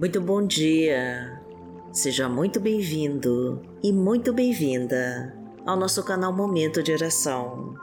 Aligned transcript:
Muito 0.00 0.18
bom 0.18 0.46
dia, 0.46 1.38
seja 1.92 2.26
muito 2.26 2.58
bem-vindo 2.58 3.60
e 3.82 3.92
muito 3.92 4.32
bem-vinda 4.32 5.36
ao 5.66 5.76
nosso 5.76 6.02
canal 6.02 6.32
Momento 6.32 6.82
de 6.82 6.90
Oração. 6.90 7.74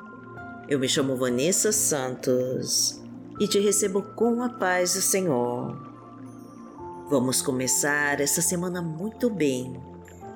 Eu 0.68 0.80
me 0.80 0.90
chamo 0.90 1.16
Vanessa 1.16 1.72
Santos 1.72 3.04
e 3.40 3.48
te 3.48 3.60
recebo 3.60 4.02
com 4.02 4.42
a 4.42 4.50
paz 4.50 4.96
do 4.96 5.02
Senhor. 5.02 5.78
Vamos 7.08 7.44
começar 7.44 8.20
essa 8.20 8.42
semana 8.42 8.82
muito 8.82 9.30
bem, 9.30 9.80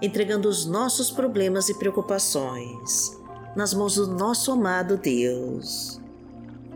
entregando 0.03 0.47
os 0.47 0.67
nossos 0.67 1.09
problemas 1.09 1.67
e 1.67 1.73
preocupações 1.73 3.19
nas 3.55 3.73
mãos 3.73 3.95
do 3.95 4.05
nosso 4.05 4.51
amado 4.51 4.97
Deus, 4.97 5.99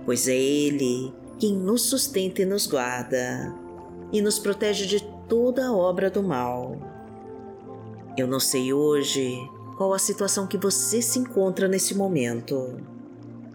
pois 0.03 0.27
é 0.27 0.35
Ele 0.35 1.13
quem 1.38 1.53
nos 1.53 1.83
sustenta 1.83 2.41
e 2.41 2.45
nos 2.45 2.66
guarda 2.66 3.64
e 4.12 4.22
nos 4.22 4.40
protege 4.40 4.86
de 4.86 5.04
toda 5.27 5.73
obra 5.73 6.09
do 6.09 6.23
mal. 6.23 6.77
Eu 8.18 8.28
não 8.28 8.40
sei 8.40 8.72
hoje 8.72 9.38
qual 9.78 9.94
a 9.94 10.00
situação 10.00 10.48
que 10.48 10.58
você 10.58 11.02
se 11.02 11.20
encontra 11.20 11.68
nesse 11.68 11.94
momento, 11.95 12.78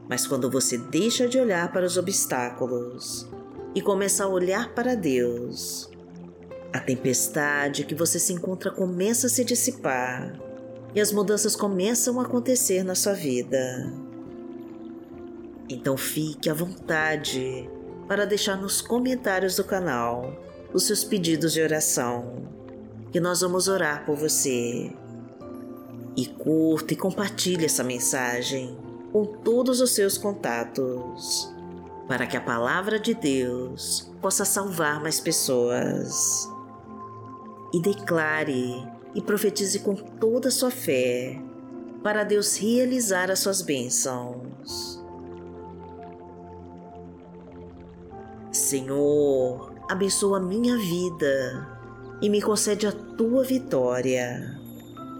mas 0.08 0.26
quando 0.26 0.50
você 0.50 0.76
deixa 0.76 1.26
de 1.26 1.38
olhar 1.38 1.72
para 1.72 1.86
os 1.86 1.96
obstáculos 1.96 3.26
e 3.74 3.80
começa 3.80 4.24
a 4.24 4.28
olhar 4.28 4.74
para 4.74 4.94
Deus, 4.94 5.88
a 6.72 6.78
tempestade 6.78 7.84
que 7.84 7.94
você 7.94 8.18
se 8.18 8.32
encontra 8.32 8.70
começa 8.70 9.28
a 9.28 9.30
se 9.30 9.44
dissipar 9.44 10.38
e 10.94 11.00
as 11.00 11.12
mudanças 11.12 11.56
começam 11.56 12.20
a 12.20 12.24
acontecer 12.24 12.84
na 12.84 12.94
sua 12.94 13.12
vida. 13.12 13.92
Então 15.68 15.96
fique 15.96 16.50
à 16.50 16.54
vontade 16.54 17.68
para 18.10 18.24
deixar 18.24 18.56
nos 18.56 18.80
comentários 18.80 19.54
do 19.54 19.62
canal 19.62 20.34
os 20.74 20.82
seus 20.82 21.04
pedidos 21.04 21.52
de 21.52 21.62
oração, 21.62 22.42
que 23.12 23.20
nós 23.20 23.40
vamos 23.40 23.68
orar 23.68 24.04
por 24.04 24.16
você. 24.16 24.92
E 26.16 26.26
curta 26.26 26.92
e 26.92 26.96
compartilhe 26.96 27.66
essa 27.66 27.84
mensagem 27.84 28.76
com 29.12 29.24
todos 29.24 29.80
os 29.80 29.92
seus 29.92 30.18
contatos, 30.18 31.54
para 32.08 32.26
que 32.26 32.36
a 32.36 32.40
palavra 32.40 32.98
de 32.98 33.14
Deus 33.14 34.10
possa 34.20 34.44
salvar 34.44 35.00
mais 35.00 35.20
pessoas. 35.20 36.48
E 37.72 37.80
declare 37.80 38.88
e 39.14 39.22
profetize 39.22 39.78
com 39.78 39.94
toda 39.94 40.48
a 40.48 40.52
sua 40.52 40.72
fé 40.72 41.40
para 42.02 42.24
Deus 42.24 42.56
realizar 42.56 43.30
as 43.30 43.38
suas 43.38 43.62
bênçãos. 43.62 44.99
Senhor, 48.70 49.72
abençoa 49.88 50.38
minha 50.38 50.78
vida 50.78 51.68
e 52.22 52.30
me 52.30 52.40
concede 52.40 52.86
a 52.86 52.92
tua 52.92 53.42
vitória. 53.42 54.56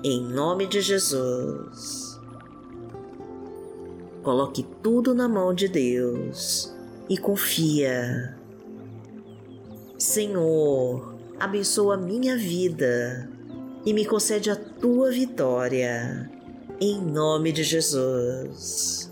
Em 0.05 0.23
nome 0.23 0.69
de 0.69 0.81
Jesus. 0.81 2.17
Coloque 4.23 4.63
tudo 4.81 5.17
na 5.17 5.29
mão 5.29 5.53
de 5.53 5.67
Deus 5.67 6.73
e 7.09 7.19
confia. 7.19 8.39
Senhor, 9.99 11.17
abençoa 11.37 11.97
minha 11.97 12.37
vida 12.37 13.29
e 13.85 13.93
me 13.93 14.05
concede 14.05 14.49
a 14.49 14.55
tua 14.55 15.11
vitória. 15.11 16.31
Em 16.81 17.01
nome 17.01 17.51
de 17.51 17.65
Jesus. 17.65 19.10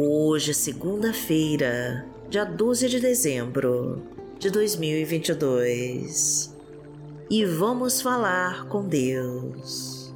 Hoje 0.00 0.52
é 0.52 0.54
segunda-feira, 0.54 2.06
dia 2.30 2.44
12 2.44 2.88
de 2.88 3.00
dezembro 3.00 4.00
de 4.38 4.48
2022 4.48 6.54
e 7.28 7.44
vamos 7.44 8.00
falar 8.00 8.68
com 8.68 8.86
Deus. 8.86 10.14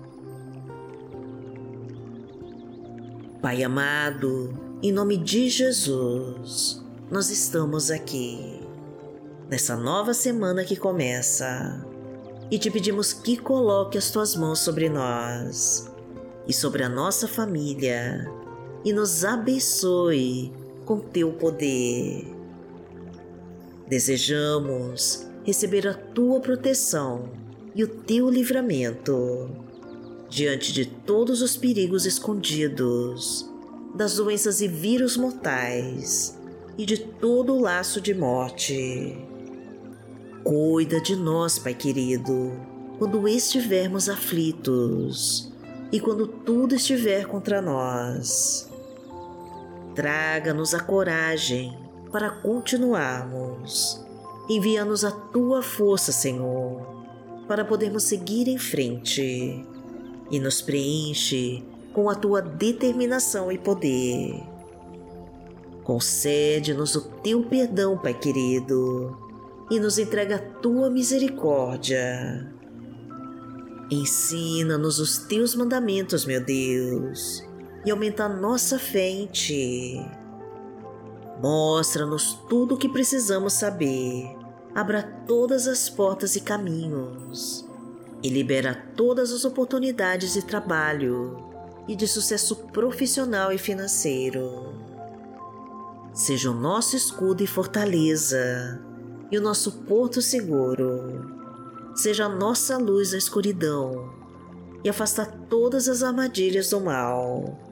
Pai 3.41 3.65
amado, 3.65 4.57
em 4.81 4.93
nome 4.93 5.17
de 5.17 5.49
Jesus, 5.49 6.81
nós 7.11 7.29
estamos 7.29 7.91
aqui 7.91 8.61
nessa 9.51 9.77
nova 9.77 10.15
semana 10.15 10.65
que 10.65 10.77
começa. 10.77 11.85
E 12.53 12.57
te 12.57 12.71
pedimos 12.71 13.13
que 13.13 13.37
coloque 13.37 13.99
as 13.99 14.13
tuas 14.13 14.37
mãos 14.37 14.61
sobre 14.61 14.89
nós 14.89 15.91
e 16.47 16.53
sobre 16.53 16.85
a 16.85 16.89
nossa 16.89 17.27
família 17.27 18.31
e 18.85 18.93
nos 18.93 19.25
abençoe 19.25 20.53
com 20.85 20.99
teu 20.99 21.33
poder. 21.33 22.27
Desejamos 23.89 25.27
receber 25.45 25.87
a 25.87 25.95
tua 25.95 26.41
proteção 26.41 27.31
e 27.75 27.85
o 27.85 27.89
teu 27.89 28.29
livramento 28.29 29.51
diante 30.33 30.73
de 30.73 30.87
todos 30.87 31.43
os 31.43 31.59
perigos 31.59 32.07
escondidos, 32.07 33.47
das 33.95 34.17
doenças 34.17 34.63
e 34.63 34.69
vírus 34.69 35.15
mortais 35.15 36.39
e 36.79 36.87
de 36.87 36.97
todo 36.97 37.55
o 37.55 37.61
laço 37.61 38.01
de 38.01 38.15
morte. 38.15 39.15
Cuida 40.43 41.01
de 41.03 41.15
nós, 41.15 41.59
Pai 41.59 41.75
querido, 41.75 42.51
quando 42.99 43.29
estivermos 43.29 44.09
aflitos 44.09 45.53
e 45.93 46.01
quando 46.01 46.27
tudo 46.27 46.75
estiver 46.75 47.27
contra 47.27 47.61
nós. 47.61 48.72
Traga-nos 49.95 50.73
a 50.73 50.81
coragem 50.81 51.77
para 52.11 52.31
continuarmos. 52.31 54.03
Envia-nos 54.49 55.05
a 55.05 55.11
tua 55.11 55.63
força, 55.63 56.11
Senhor, 56.11 56.81
para 57.47 57.65
podermos 57.65 58.05
seguir 58.05 58.49
em 58.49 58.57
frente 58.57 59.67
e 60.31 60.41
nos 60.41 60.63
preenche 60.63 61.63
com 61.93 62.09
a 62.09 62.15
tua 62.15 62.41
determinação 62.41 63.53
e 63.53 63.59
poder. 63.59 64.43
Concede-nos 65.85 66.95
o 66.97 67.03
teu 67.23 67.43
perdão, 67.45 67.99
Pai 67.99 68.15
querido, 68.15 69.15
e 69.71 69.79
nos 69.79 69.99
entrega 69.99 70.37
a 70.37 70.61
tua 70.61 70.89
misericórdia. 70.89 72.51
Ensina-nos 73.91 74.99
os 74.99 75.19
teus 75.19 75.55
mandamentos, 75.55 76.25
meu 76.25 76.43
Deus 76.43 77.52
e 77.85 77.91
aumenta 77.91 78.25
a 78.25 78.29
nossa 78.29 78.79
fé 78.79 79.09
em 79.09 79.27
Ti. 79.27 80.01
Mostra-nos 81.41 82.35
tudo 82.49 82.75
o 82.75 82.79
que 82.79 82.89
precisamos 82.89 83.55
saber, 83.55 84.37
abra 84.75 85.03
todas 85.27 85.67
as 85.67 85.89
portas 85.89 86.37
e 86.37 86.41
caminhos 86.41 87.69
e 88.23 88.29
libera 88.29 88.75
todas 88.97 89.33
as 89.33 89.45
oportunidades 89.45 90.35
de 90.35 90.43
trabalho 90.43 91.37
e 91.89 91.97
de 91.97 92.07
sucesso 92.07 92.55
profissional 92.69 93.53
e 93.53 93.59
financeiro. 93.59 94.73
Seja 96.15 96.51
o 96.51 96.55
nosso 96.55 96.95
escudo 96.95 97.43
e 97.43 97.47
fortaleza 97.47 98.81
e 99.31 99.37
o 99.37 99.41
nosso 99.41 99.73
porto 99.83 100.23
seguro. 100.23 101.43
Seja 101.97 102.27
a 102.27 102.29
nossa 102.29 102.79
luz 102.79 103.13
na 103.13 103.19
escuridão 103.19 104.13
e 104.85 104.89
afasta 104.89 105.27
todas 105.27 105.89
as 105.89 106.03
armadilhas 106.03 106.71
do 106.71 106.81
mal 106.81 107.72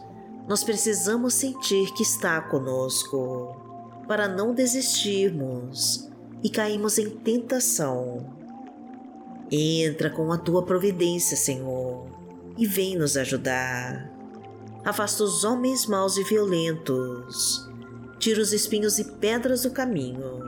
nós 0.47 0.63
precisamos 0.63 1.33
sentir 1.33 1.93
que 1.93 2.03
está 2.03 2.41
conosco 2.41 3.55
para 4.07 4.27
não 4.27 4.53
desistirmos 4.53 6.09
e 6.43 6.49
caímos 6.49 6.97
em 6.97 7.09
tentação. 7.09 8.25
Entra 9.51 10.09
com 10.09 10.31
a 10.31 10.37
tua 10.37 10.63
providência, 10.63 11.37
Senhor, 11.37 12.07
e 12.57 12.65
vem 12.65 12.97
nos 12.97 13.15
ajudar. 13.15 14.09
Afasta 14.83 15.23
os 15.23 15.43
homens 15.43 15.85
maus 15.85 16.17
e 16.17 16.23
violentos, 16.23 17.69
tira 18.17 18.41
os 18.41 18.51
espinhos 18.51 18.97
e 18.97 19.03
pedras 19.03 19.63
do 19.63 19.71
caminho, 19.71 20.39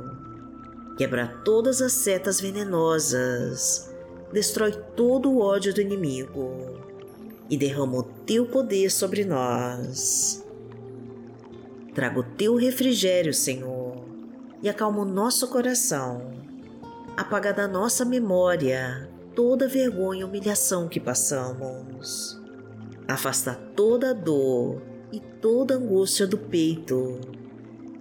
quebra 0.98 1.28
todas 1.46 1.82
as 1.82 1.94
setas 1.94 2.42
venenosas, 2.42 3.90
destrói 4.32 4.72
todo 4.96 5.30
o 5.30 5.40
ódio 5.40 5.74
do 5.74 5.82
inimigo 5.82 6.93
e 7.50 7.58
derrama 7.58 7.98
o 7.98 8.04
teu 8.04 8.46
poder 8.46 8.90
sobre 8.90 9.24
nós. 9.24 10.44
Traga 11.94 12.20
o 12.20 12.24
teu 12.24 12.56
refrigério, 12.56 13.34
Senhor, 13.34 14.04
e 14.62 14.70
acalma 14.70 15.02
o 15.02 15.06
nosso 15.06 15.48
coração. 15.48 16.32
Apaga 17.16 17.54
da 17.54 17.68
nossa 17.68 18.04
memória 18.04 19.08
toda 19.36 19.68
vergonha 19.68 20.22
e 20.22 20.24
humilhação 20.24 20.88
que 20.88 21.00
passamos. 21.00 22.40
Afasta 23.08 23.54
toda 23.76 24.14
dor 24.14 24.82
e 25.12 25.20
toda 25.20 25.76
angústia 25.76 26.26
do 26.26 26.38
peito 26.38 27.20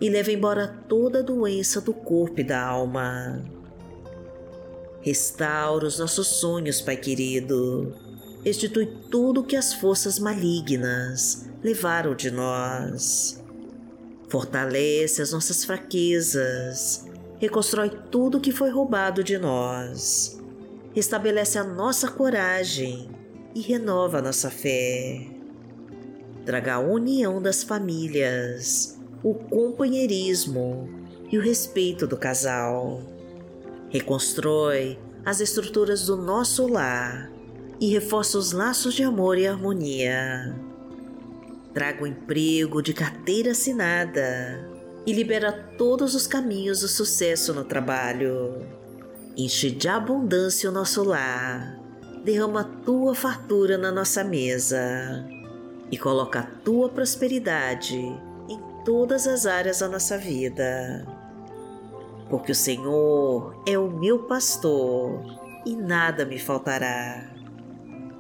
e 0.01 0.09
leva 0.09 0.33
embora 0.33 0.67
toda 0.89 1.23
doença 1.23 1.81
do 1.81 1.93
corpo 1.93 2.41
e 2.41 2.45
da 2.45 2.61
alma. 2.61 3.41
Restaura 5.01 5.87
os 5.87 5.99
nossos 5.99 6.27
sonhos, 6.27 6.81
Pai 6.81 6.97
querido. 6.97 7.95
Restitui 8.45 8.87
tudo 9.09 9.45
que 9.45 9.55
as 9.55 9.73
forças 9.73 10.19
malignas 10.19 11.49
levaram 11.63 12.13
de 12.15 12.29
nós. 12.31 13.41
Fortalece 14.29 15.23
as 15.23 15.33
nossas 15.33 15.65
fraquezas, 15.65 17.07
reconstrói 17.39 17.91
tudo 18.11 18.41
que 18.41 18.51
foi 18.51 18.71
roubado 18.71 19.23
de 19.23 19.39
nós, 19.39 20.41
restabelece 20.93 21.59
a 21.59 21.63
nossa 21.63 22.11
coragem 22.11 23.11
e 23.55 23.61
renova 23.61 24.19
a 24.19 24.23
nossa 24.23 24.51
fé. 24.51 25.27
Traga 26.45 26.75
a 26.75 26.81
união 26.81 27.41
das 27.41 27.63
famílias, 27.63 28.99
o 29.23 29.35
companheirismo 29.35 30.89
e 31.31 31.39
o 31.39 31.43
respeito 31.43 32.09
do 32.09 32.17
casal. 32.17 33.03
Reconstrói 33.91 34.99
as 35.25 35.41
estruturas 35.41 36.07
do 36.07 36.17
nosso 36.17 36.67
lar 36.67 37.32
e 37.83 37.91
reforça 37.91 38.39
os 38.39 38.53
laços 38.53 38.95
de 38.95 39.03
amor 39.03 39.37
e 39.37 39.47
harmonia 39.47 40.55
traga 41.73 42.05
o 42.05 42.07
emprego 42.07 42.83
de 42.83 42.93
carteira 42.93 43.53
assinada 43.53 44.69
e 45.07 45.13
libera 45.13 45.53
todos 45.77 46.15
os 46.15 46.27
caminhos 46.27 46.81
do 46.81 46.89
sucesso 46.89 47.53
no 47.53 47.65
trabalho. 47.65 48.67
Enche 49.37 49.71
de 49.71 49.89
abundância 49.89 50.69
o 50.69 50.73
nosso 50.73 51.03
lar, 51.03 51.79
derrama 52.25 52.61
a 52.61 52.85
tua 52.85 53.15
fartura 53.15 53.79
na 53.79 53.91
nossa 53.91 54.23
mesa 54.23 55.27
e 55.91 55.97
coloca 55.97 56.41
a 56.41 56.47
tua 56.63 56.89
prosperidade 56.89 57.97
em 58.49 58.61
todas 58.85 59.27
as 59.27 59.47
áreas 59.47 59.81
da 59.81 59.89
nossa 59.89 60.19
vida. 60.19 61.07
Porque 62.29 62.53
o 62.53 62.55
Senhor 62.55 63.63
é 63.67 63.79
o 63.79 63.91
meu 63.91 64.21
pastor 64.21 65.23
e 65.67 65.75
nada 65.75 66.25
me 66.25 66.39
faltará. 66.39 67.42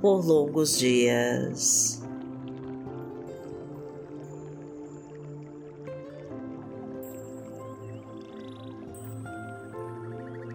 por 0.00 0.24
longos 0.24 0.78
dias. 0.78 2.02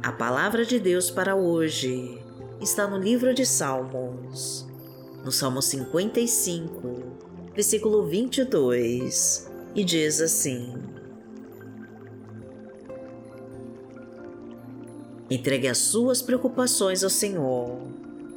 A 0.02 0.12
palavra 0.12 0.66
de 0.66 0.80
Deus 0.80 1.10
para 1.10 1.36
hoje 1.36 2.22
está 2.62 2.88
no 2.88 2.98
livro 2.98 3.34
de 3.34 3.46
Salmos, 3.46 4.68
no 5.24 5.32
Salmo 5.32 5.62
55, 5.62 7.04
versículo 7.54 8.06
22, 8.06 9.50
e 9.74 9.84
diz 9.84 10.22
assim: 10.22 10.74
Entregue 15.30 15.68
as 15.68 15.78
suas 15.78 16.22
preocupações 16.22 17.04
ao 17.04 17.10
Senhor, 17.10 17.82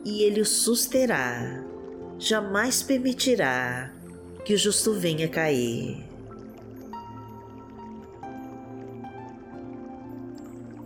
e 0.06 0.22
Ele 0.22 0.40
o 0.40 0.46
susterá, 0.46 1.64
jamais 2.16 2.80
permitirá 2.80 3.92
que 4.44 4.54
o 4.54 4.56
justo 4.56 4.92
venha 4.92 5.26
cair. 5.26 6.06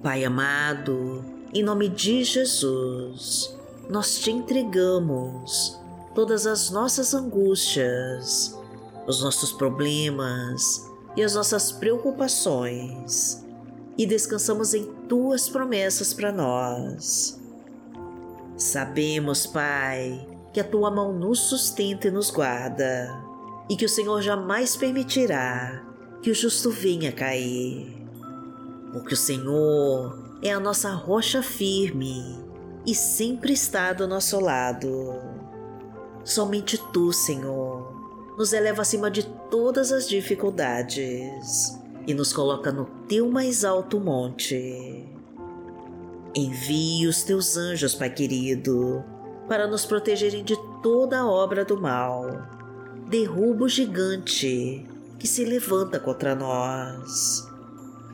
Pai 0.02 0.24
amado, 0.24 1.22
em 1.52 1.62
nome 1.62 1.90
de 1.90 2.24
Jesus, 2.24 3.54
nós 3.90 4.18
te 4.18 4.30
entregamos 4.30 5.78
todas 6.14 6.46
as 6.46 6.70
nossas 6.70 7.12
angústias, 7.12 8.58
os 9.06 9.22
nossos 9.22 9.52
problemas 9.52 10.88
e 11.14 11.22
as 11.22 11.34
nossas 11.34 11.70
preocupações 11.70 13.44
e 13.98 14.06
descansamos 14.06 14.72
em 14.72 14.86
tuas 15.06 15.46
promessas 15.46 16.14
para 16.14 16.32
nós. 16.32 17.39
Sabemos, 18.60 19.46
Pai, 19.46 20.28
que 20.52 20.60
a 20.60 20.64
tua 20.64 20.90
mão 20.90 21.12
nos 21.12 21.40
sustenta 21.40 22.06
e 22.06 22.10
nos 22.10 22.30
guarda 22.30 23.10
e 23.68 23.74
que 23.74 23.84
o 23.84 23.88
Senhor 23.88 24.22
jamais 24.22 24.76
permitirá 24.76 25.84
que 26.22 26.30
o 26.30 26.34
justo 26.34 26.70
venha 26.70 27.10
cair 27.10 28.00
porque 28.92 29.14
o 29.14 29.16
Senhor 29.16 30.18
é 30.42 30.50
a 30.50 30.60
nossa 30.60 30.90
rocha 30.90 31.42
firme 31.42 32.38
e 32.86 32.94
sempre 32.94 33.52
está 33.52 33.92
do 33.92 34.06
nosso 34.06 34.40
lado. 34.40 35.20
Somente 36.24 36.78
tu, 36.92 37.12
Senhor, 37.12 38.34
nos 38.36 38.52
eleva 38.52 38.82
acima 38.82 39.10
de 39.10 39.22
todas 39.50 39.92
as 39.92 40.08
dificuldades 40.08 41.78
e 42.06 42.14
nos 42.14 42.32
coloca 42.32 42.72
no 42.72 42.86
teu 43.06 43.30
mais 43.30 43.64
alto 43.64 44.00
monte. 44.00 45.04
Envie 46.34 47.06
os 47.06 47.22
teus 47.22 47.56
anjos, 47.56 47.94
Pai 47.94 48.10
querido, 48.10 49.04
para 49.48 49.66
nos 49.66 49.84
protegerem 49.84 50.44
de 50.44 50.56
toda 50.82 51.26
obra 51.26 51.64
do 51.64 51.80
mal. 51.80 52.24
Derruba 53.08 53.64
o 53.64 53.68
gigante 53.68 54.86
que 55.18 55.26
se 55.26 55.44
levanta 55.44 55.98
contra 55.98 56.34
nós 56.34 57.50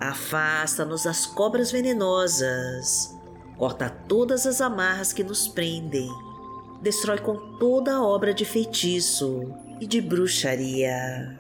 Afasta-nos 0.01 1.05
das 1.05 1.25
cobras 1.25 1.73
venenosas, 1.73 3.17
corta 3.57 3.89
todas 3.89 4.47
as 4.47 4.61
amarras 4.61 5.11
que 5.11 5.25
nos 5.25 5.49
prendem, 5.49 6.11
destrói 6.83 7.19
com 7.19 7.57
toda 7.59 8.03
obra 8.03 8.35
de 8.35 8.45
feitiço 8.45 9.55
e 9.81 9.87
de 9.87 10.03
bruxaria. 10.03 11.39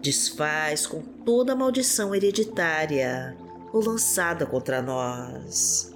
Desfaz 0.00 0.86
com 0.86 1.00
toda 1.24 1.56
maldição 1.56 2.14
hereditária 2.14 3.36
ou 3.72 3.84
lançada 3.84 4.46
contra 4.46 4.80
nós 4.80 5.91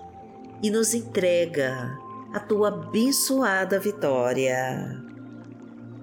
e 0.62 0.70
nos 0.70 0.94
entrega 0.94 1.98
a 2.32 2.40
tua 2.40 2.68
abençoada 2.68 3.78
vitória. 3.78 5.02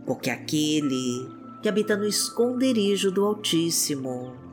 Porque 0.05 0.29
aquele 0.29 1.29
que 1.62 1.69
habita 1.69 1.95
no 1.95 2.05
esconderijo 2.05 3.12
do 3.12 3.25
Altíssimo 3.25 4.43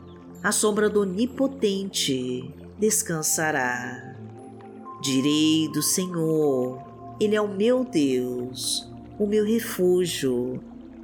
a 0.42 0.52
sombra 0.52 0.88
do 0.88 1.02
Onipotente 1.02 2.50
descansará. 2.78 4.16
Direi 5.02 5.68
do 5.68 5.82
Senhor, 5.82 6.82
Ele 7.20 7.34
é 7.36 7.40
o 7.40 7.48
meu 7.48 7.84
Deus, 7.84 8.90
o 9.18 9.26
meu 9.26 9.44
refúgio, 9.44 10.58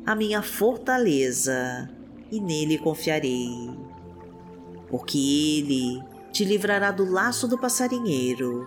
a 0.06 0.14
minha 0.14 0.40
fortaleza, 0.40 1.90
e 2.32 2.40
nele 2.40 2.78
confiarei. 2.78 3.70
Porque 4.88 5.18
Ele 5.18 6.02
te 6.32 6.42
livrará 6.42 6.90
do 6.90 7.04
laço 7.04 7.46
do 7.46 7.58
passarinheiro 7.58 8.66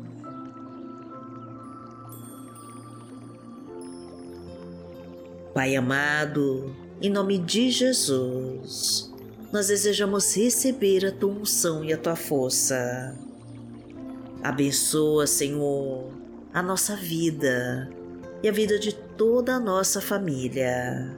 Pai 5.61 5.75
amado, 5.75 6.75
em 6.99 7.07
nome 7.11 7.37
de 7.37 7.69
Jesus, 7.69 9.13
nós 9.53 9.67
desejamos 9.67 10.35
receber 10.35 11.05
a 11.05 11.11
tua 11.11 11.31
unção 11.31 11.85
e 11.85 11.93
a 11.93 11.97
tua 11.99 12.15
força. 12.15 13.15
Abençoa, 14.41 15.27
Senhor, 15.27 16.11
a 16.51 16.63
nossa 16.63 16.95
vida 16.95 17.87
e 18.41 18.49
a 18.49 18.51
vida 18.51 18.79
de 18.79 18.91
toda 18.91 19.53
a 19.53 19.59
nossa 19.59 20.01
família. 20.01 21.15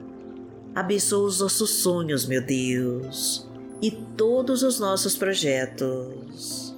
Abençoa 0.74 1.26
os 1.26 1.40
nossos 1.40 1.70
sonhos, 1.70 2.26
meu 2.26 2.42
Deus, 2.44 3.48
e 3.80 3.90
todos 3.90 4.62
os 4.62 4.78
nossos 4.78 5.16
projetos. 5.16 6.76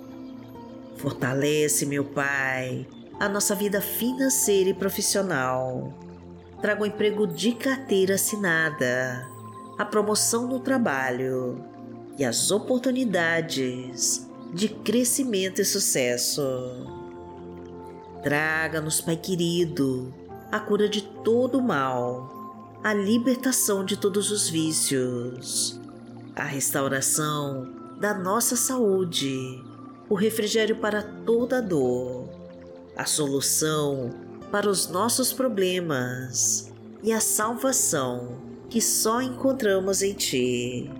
Fortalece, 0.99 1.85
meu 1.85 2.05
Pai, 2.05 2.87
a 3.19 3.29
nossa 3.29 3.57
vida 3.57 3.81
financeira 3.81 4.71
e 4.71 4.75
profissional 4.75 6.06
traga 6.61 6.83
um 6.83 6.87
emprego 6.87 7.27
de 7.27 7.53
carteira 7.53 8.15
assinada, 8.15 9.29
a 9.79 9.85
promoção 9.85 10.47
no 10.47 10.61
trabalho 10.61 11.63
e 12.19 12.25
as 12.25 12.51
oportunidades 12.51 14.27
de 14.53 14.69
crescimento 14.69 15.61
e 15.61 15.65
sucesso. 15.65 16.43
Traga-nos, 18.23 19.01
Pai 19.01 19.17
querido, 19.17 20.13
a 20.51 20.59
cura 20.59 20.89
de 20.89 21.03
todo 21.03 21.59
o 21.59 21.63
mal, 21.63 22.79
a 22.83 22.95
libertação 22.95 23.85
de 23.85 23.97
todos 23.97 24.31
os 24.31 24.49
vícios, 24.49 25.81
a 26.35 26.45
restauração 26.45 27.71
da 28.01 28.15
nossa 28.15 28.57
saúde, 28.57 29.63
o 30.09 30.15
refrigério 30.15 30.77
para 30.77 31.03
toda 31.03 31.61
dor, 31.61 32.29
a 32.97 33.05
solução 33.05 34.26
para 34.51 34.69
os 34.69 34.89
nossos 34.89 35.33
problemas 35.33 36.73
e 37.03 37.13
a 37.13 37.21
salvação 37.21 38.39
que 38.69 38.81
só 38.81 39.21
encontramos 39.21 40.03
em 40.03 40.15
Ti. 40.15 40.91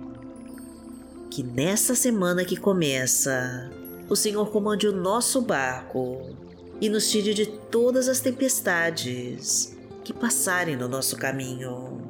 Que 1.29 1.43
nesta 1.43 1.95
semana 1.95 2.45
que 2.45 2.57
começa, 2.57 3.69
o 4.09 4.15
Senhor 4.15 4.49
comande 4.49 4.87
o 4.87 4.95
nosso 4.95 5.41
barco 5.41 6.35
e 6.79 6.89
nos 6.89 7.09
tire 7.09 7.33
de 7.33 7.45
todas 7.45 8.07
as 8.07 8.19
tempestades 8.19 9.75
que 10.03 10.13
passarem 10.13 10.75
no 10.75 10.87
nosso 10.87 11.17
caminho. 11.17 12.01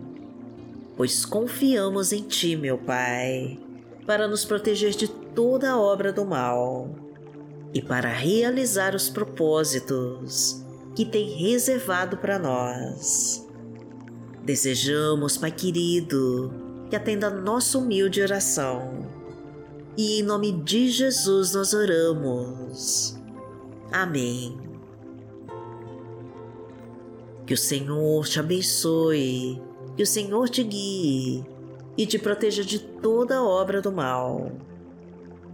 Pois 0.96 1.26
confiamos 1.26 2.12
em 2.12 2.24
Ti, 2.24 2.56
meu 2.56 2.78
Pai, 2.78 3.60
para 4.06 4.28
nos 4.28 4.46
proteger 4.46 4.92
de 4.92 5.08
toda 5.08 5.78
obra 5.78 6.12
do 6.12 6.26
mal 6.26 6.90
e 7.74 7.82
para 7.82 8.10
realizar 8.10 8.96
os 8.96 9.10
propósitos 9.10 10.67
que 10.98 11.06
tem 11.06 11.30
reservado 11.30 12.18
para 12.18 12.40
nós. 12.40 13.48
Desejamos, 14.44 15.38
Pai 15.38 15.52
querido, 15.52 16.52
que 16.90 16.96
atenda 16.96 17.30
nossa 17.30 17.78
humilde 17.78 18.20
oração. 18.20 19.08
E 19.96 20.20
em 20.20 20.24
nome 20.24 20.52
de 20.52 20.90
Jesus 20.90 21.54
nós 21.54 21.72
oramos. 21.76 23.16
Amém. 23.92 24.58
Que 27.46 27.54
o 27.54 27.58
Senhor 27.58 28.26
te 28.26 28.40
abençoe, 28.40 29.62
que 29.96 30.02
o 30.02 30.08
Senhor 30.08 30.50
te 30.50 30.64
guie 30.64 31.46
e 31.96 32.08
te 32.08 32.18
proteja 32.18 32.64
de 32.64 32.80
toda 32.80 33.44
obra 33.44 33.84
do 33.84 33.92
mal. 33.92 34.52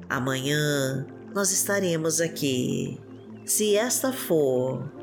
Amanhã 0.10 1.06
nós 1.36 1.52
estaremos 1.52 2.22
aqui, 2.22 2.98
se 3.44 3.76
esta 3.76 4.14
for 4.14 5.03